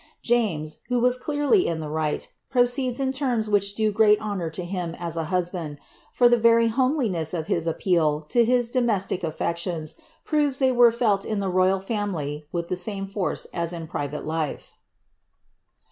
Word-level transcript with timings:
James, 0.23 0.77
who 0.87 0.99
was 0.99 1.15
clearly 1.15 1.67
in 1.67 1.79
the 1.79 1.87
right, 1.87 2.27
proceeds 2.49 2.99
in 2.99 3.11
terms 3.11 3.47
which 3.47 3.75
do 3.75 3.91
great 3.91 4.19
honour 4.19 4.49
to 4.49 4.65
him 4.65 4.95
as 4.97 5.15
a 5.15 5.25
husband, 5.25 5.77
for 6.11 6.27
the 6.27 6.39
very 6.39 6.69
homeliness 6.69 7.35
of 7.35 7.45
his 7.45 7.67
appeal 7.67 8.19
to 8.21 8.43
his 8.43 8.71
domestic 8.71 9.23
affections 9.23 9.97
proves 10.25 10.57
they 10.57 10.71
were 10.71 10.91
felt 10.91 11.23
in 11.23 11.39
the 11.39 11.49
royal 11.49 11.77
fiunily 11.79 12.45
with 12.51 12.67
the 12.67 12.75
same 12.75 13.05
force 13.05 13.45
as 13.53 13.73
in 13.73 13.85
private 13.85 14.25
life. 14.25 14.73